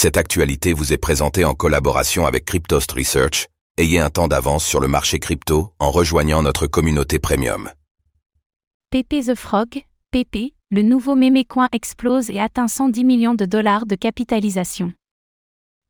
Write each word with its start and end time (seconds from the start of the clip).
Cette 0.00 0.16
actualité 0.16 0.74
vous 0.74 0.92
est 0.92 0.96
présentée 0.96 1.44
en 1.44 1.54
collaboration 1.54 2.24
avec 2.24 2.44
Cryptost 2.44 2.92
Research. 2.92 3.48
Ayez 3.78 3.98
un 3.98 4.10
temps 4.10 4.28
d'avance 4.28 4.64
sur 4.64 4.78
le 4.78 4.86
marché 4.86 5.18
crypto 5.18 5.74
en 5.80 5.90
rejoignant 5.90 6.40
notre 6.40 6.68
communauté 6.68 7.18
premium. 7.18 7.68
PP 8.92 9.26
The 9.26 9.34
Frog, 9.34 9.82
PP, 10.12 10.54
le 10.70 10.82
nouveau 10.82 11.16
mémécoin 11.16 11.66
explose 11.72 12.30
et 12.30 12.38
atteint 12.38 12.68
110 12.68 13.04
millions 13.04 13.34
de 13.34 13.44
dollars 13.44 13.86
de 13.86 13.96
capitalisation. 13.96 14.92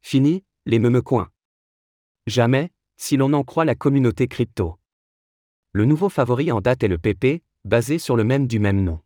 Fini, 0.00 0.42
les 0.64 0.78
memecoins. 0.78 1.28
Jamais, 2.26 2.70
si 2.96 3.18
l'on 3.18 3.34
en 3.34 3.44
croit 3.44 3.66
la 3.66 3.74
communauté 3.74 4.26
crypto. 4.26 4.78
Le 5.72 5.84
nouveau 5.84 6.08
favori 6.08 6.50
en 6.50 6.62
date 6.62 6.82
est 6.82 6.88
le 6.88 6.96
PP, 6.96 7.42
basé 7.66 7.98
sur 7.98 8.16
le 8.16 8.24
même 8.24 8.46
du 8.46 8.58
même 8.58 8.82
nom. 8.82 9.00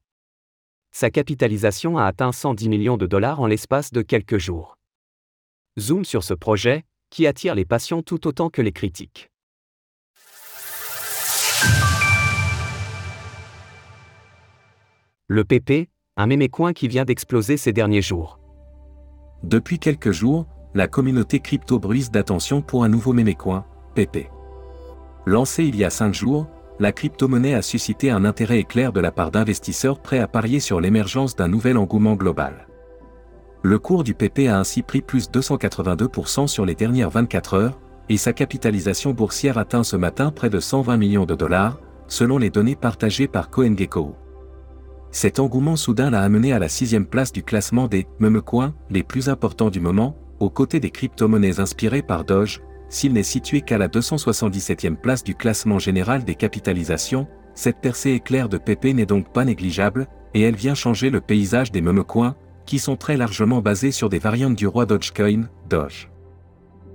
Sa 0.93 1.11
capitalisation 1.11 1.99
a 1.99 2.05
atteint 2.05 2.31
110 2.31 2.69
millions 2.69 2.97
de 2.97 3.07
dollars 3.07 3.41
en 3.41 3.49
l'espace 3.49 3.91
de 3.91 4.03
quelques 4.03 4.39
jours. 4.39 4.79
Zoom 5.81 6.05
sur 6.05 6.23
ce 6.23 6.35
projet, 6.35 6.85
qui 7.09 7.27
attire 7.27 7.55
les 7.55 7.65
passions 7.65 8.03
tout 8.03 8.27
autant 8.27 8.51
que 8.51 8.61
les 8.61 8.73
critiques. 8.73 9.31
Le 15.29 15.45
PP, 15.45 15.89
un 16.19 16.27
mémécoin 16.27 16.75
qui 16.75 16.89
vient 16.89 17.07
d'exploser 17.07 17.57
ces 17.57 17.73
derniers 17.73 18.03
jours. 18.03 18.39
Depuis 19.45 19.79
quelques 19.79 20.13
jours, 20.13 20.47
la 20.75 20.89
communauté 20.89 21.41
crypto 21.41 21.79
bruise 21.79 22.11
d'attention 22.11 22.61
pour 22.61 22.85
un 22.85 22.91
nouveau 22.91 23.15
mémécoin, 23.15 23.65
PP. 23.95 24.29
Lancé 25.25 25.65
il 25.65 25.77
y 25.77 25.85
a 25.85 25.91
5 25.91 26.13
jours, 26.13 26.49
la 26.81 26.93
crypto-monnaie 26.93 27.55
a 27.55 27.63
suscité 27.63 28.11
un 28.11 28.27
intérêt 28.27 28.59
éclair 28.59 28.93
de 28.93 29.01
la 29.01 29.11
part 29.11 29.31
d'investisseurs 29.31 30.03
prêts 30.03 30.19
à 30.19 30.29
parier 30.29 30.61
sur 30.61 30.83
l'émergence 30.83 31.35
d'un 31.35 31.49
nouvel 31.49 31.79
engouement 31.79 32.15
global. 32.15 32.67
Le 33.65 33.79
cours 33.79 34.03
du 34.03 34.13
PP 34.13 34.49
a 34.49 34.59
ainsi 34.59 34.83
pris 34.83 35.03
plus 35.03 35.31
282% 35.31 36.49
sur 36.49 36.67
les 36.67 36.75
dernières 36.75 37.11
24 37.11 37.55
heures, 37.55 37.81
et 38.09 38.17
sa 38.17 38.33
capitalisation 38.33 39.13
boursière 39.13 39.57
atteint 39.57 39.85
ce 39.85 39.95
matin 39.95 40.33
près 40.33 40.51
de 40.51 40.59
120 40.59 40.97
millions 40.97 41.27
de 41.27 41.37
dollars, 41.37 41.79
selon 42.09 42.39
les 42.39 42.51
données 42.51 42.75
partagées 42.75 43.29
par 43.29 43.51
CoinGecko. 43.51 44.17
Cet 45.13 45.39
engouement 45.39 45.77
soudain 45.77 46.11
l'a 46.11 46.23
amené 46.23 46.53
à 46.53 46.59
la 46.59 46.69
sixième 46.69 47.07
place 47.07 47.31
du 47.31 47.45
classement 47.45 47.87
des 47.87 48.09
memecoins 48.19 48.75
les 48.91 49.05
plus 49.05 49.29
importants 49.29 49.71
du 49.71 49.79
moment, 49.79 50.17
aux 50.41 50.51
côtés 50.51 50.81
des 50.81 50.91
crypto-monnaies 50.91 51.61
inspirées 51.61 52.03
par 52.03 52.25
Doge, 52.25 52.63
s'il 52.89 53.13
n'est 53.13 53.23
situé 53.23 53.61
qu'à 53.61 53.79
la 53.79 53.87
277e 53.87 54.97
place 54.97 55.23
du 55.23 55.37
classement 55.37 55.79
général 55.79 56.25
des 56.25 56.35
capitalisations, 56.35 57.29
cette 57.55 57.81
percée 57.81 58.11
éclair 58.11 58.49
de 58.49 58.59
PP 58.59 58.87
n'est 58.87 59.07
donc 59.07 59.33
pas 59.33 59.45
négligeable, 59.45 60.09
et 60.35 60.41
elle 60.43 60.57
vient 60.57 60.75
changer 60.75 61.11
le 61.11 61.21
paysage 61.21 61.71
des 61.71 61.81
memecoins, 61.81 62.35
qui 62.67 62.79
sont 62.79 62.97
très 62.97 63.17
largement 63.17 63.61
basés 63.61 63.93
sur 63.93 64.09
des 64.09 64.19
variantes 64.19 64.57
du 64.57 64.67
roi 64.67 64.87
Dogecoin, 64.87 65.49
Doge. 65.69 66.11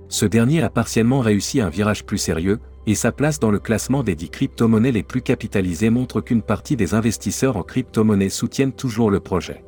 Ce 0.09 0.25
dernier 0.25 0.63
a 0.63 0.69
partiellement 0.69 1.19
réussi 1.19 1.59
un 1.59 1.69
virage 1.69 2.05
plus 2.05 2.17
sérieux, 2.17 2.59
et 2.85 2.95
sa 2.95 3.11
place 3.11 3.39
dans 3.39 3.51
le 3.51 3.59
classement 3.59 4.01
des 4.01 4.15
10 4.15 4.29
crypto-monnaies 4.29 4.93
les 4.93 5.03
plus 5.03 5.21
capitalisées 5.21 5.89
montre 5.89 6.21
qu'une 6.21 6.41
partie 6.41 6.77
des 6.77 6.93
investisseurs 6.93 7.57
en 7.57 7.63
crypto-monnaies 7.63 8.29
soutiennent 8.29 8.71
toujours 8.71 9.11
le 9.11 9.19
projet. 9.19 9.65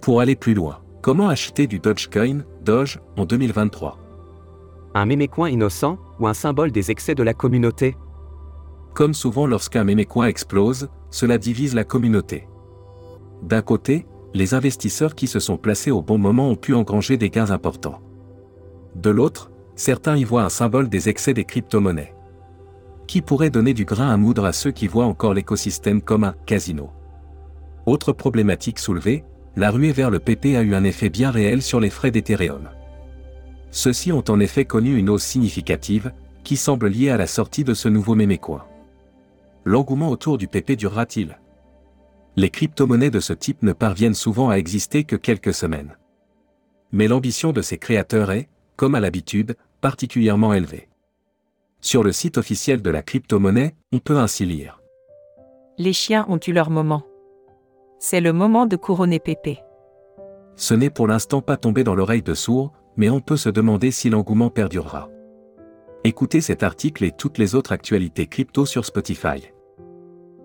Pour 0.00 0.20
aller 0.20 0.36
plus 0.36 0.54
loin, 0.54 0.78
comment 1.02 1.28
acheter 1.28 1.66
du 1.66 1.80
Dogecoin, 1.80 2.44
Doge, 2.62 3.00
en 3.16 3.24
2023 3.24 3.98
Un 4.94 5.06
mémécoin 5.06 5.50
innocent, 5.50 5.98
ou 6.20 6.28
un 6.28 6.34
symbole 6.34 6.70
des 6.70 6.92
excès 6.92 7.16
de 7.16 7.24
la 7.24 7.34
communauté? 7.34 7.96
Comme 8.94 9.14
souvent 9.14 9.46
lorsqu'un 9.46 9.82
mémécoin 9.82 10.26
explose, 10.26 10.88
cela 11.10 11.36
divise 11.36 11.74
la 11.74 11.84
communauté. 11.84 12.46
D'un 13.42 13.62
côté, 13.62 14.06
les 14.34 14.54
investisseurs 14.54 15.14
qui 15.14 15.26
se 15.26 15.40
sont 15.40 15.56
placés 15.56 15.90
au 15.90 16.02
bon 16.02 16.18
moment 16.18 16.50
ont 16.50 16.56
pu 16.56 16.74
engranger 16.74 17.16
des 17.16 17.30
gains 17.30 17.50
importants. 17.50 18.00
De 18.94 19.10
l'autre, 19.10 19.50
certains 19.74 20.16
y 20.16 20.24
voient 20.24 20.44
un 20.44 20.50
symbole 20.50 20.88
des 20.88 21.08
excès 21.08 21.34
des 21.34 21.44
crypto-monnaies. 21.44 22.14
Qui 23.06 23.22
pourrait 23.22 23.50
donner 23.50 23.74
du 23.74 23.84
grain 23.84 24.10
à 24.10 24.16
moudre 24.16 24.44
à 24.44 24.52
ceux 24.52 24.70
qui 24.70 24.86
voient 24.86 25.06
encore 25.06 25.34
l'écosystème 25.34 26.00
comme 26.00 26.24
un 26.24 26.34
casino? 26.46 26.90
Autre 27.86 28.12
problématique 28.12 28.78
soulevée, 28.78 29.24
la 29.56 29.70
ruée 29.70 29.92
vers 29.92 30.10
le 30.10 30.20
PP 30.20 30.56
a 30.56 30.62
eu 30.62 30.74
un 30.74 30.84
effet 30.84 31.08
bien 31.08 31.30
réel 31.30 31.60
sur 31.60 31.80
les 31.80 31.90
frais 31.90 32.12
d'Ethereum. 32.12 32.68
Ceux-ci 33.72 34.12
ont 34.12 34.24
en 34.28 34.38
effet 34.38 34.64
connu 34.64 34.96
une 34.96 35.10
hausse 35.10 35.24
significative, 35.24 36.12
qui 36.44 36.56
semble 36.56 36.88
liée 36.88 37.10
à 37.10 37.16
la 37.16 37.26
sortie 37.26 37.64
de 37.64 37.74
ce 37.74 37.88
nouveau 37.88 38.14
mémécoin. 38.14 38.64
L'engouement 39.64 40.08
autour 40.08 40.38
du 40.38 40.48
PP 40.48 40.72
durera-t-il 40.72 41.38
les 42.36 42.50
crypto-monnaies 42.50 43.10
de 43.10 43.20
ce 43.20 43.32
type 43.32 43.62
ne 43.62 43.72
parviennent 43.72 44.14
souvent 44.14 44.50
à 44.50 44.56
exister 44.56 45.04
que 45.04 45.16
quelques 45.16 45.54
semaines. 45.54 45.96
Mais 46.92 47.08
l'ambition 47.08 47.52
de 47.52 47.62
ces 47.62 47.78
créateurs 47.78 48.30
est, 48.30 48.48
comme 48.76 48.94
à 48.94 49.00
l'habitude, 49.00 49.56
particulièrement 49.80 50.52
élevée. 50.52 50.88
Sur 51.80 52.02
le 52.02 52.12
site 52.12 52.38
officiel 52.38 52.82
de 52.82 52.90
la 52.90 53.02
crypto-monnaie, 53.02 53.74
on 53.92 53.98
peut 53.98 54.18
ainsi 54.18 54.44
lire. 54.44 54.80
Les 55.78 55.92
chiens 55.92 56.26
ont 56.28 56.40
eu 56.46 56.52
leur 56.52 56.70
moment. 56.70 57.02
C'est 57.98 58.20
le 58.20 58.32
moment 58.32 58.66
de 58.66 58.76
couronner 58.76 59.18
Pépé. 59.18 59.60
Ce 60.56 60.74
n'est 60.74 60.90
pour 60.90 61.06
l'instant 61.06 61.40
pas 61.40 61.56
tombé 61.56 61.84
dans 61.84 61.94
l'oreille 61.94 62.22
de 62.22 62.34
sourds, 62.34 62.72
mais 62.96 63.08
on 63.08 63.20
peut 63.20 63.36
se 63.36 63.48
demander 63.48 63.90
si 63.90 64.10
l'engouement 64.10 64.50
perdurera. 64.50 65.08
Écoutez 66.04 66.40
cet 66.40 66.62
article 66.62 67.04
et 67.04 67.12
toutes 67.12 67.38
les 67.38 67.54
autres 67.54 67.72
actualités 67.72 68.26
crypto 68.26 68.66
sur 68.66 68.84
Spotify. 68.84 69.52